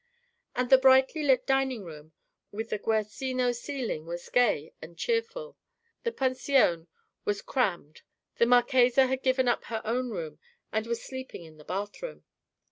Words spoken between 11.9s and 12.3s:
room.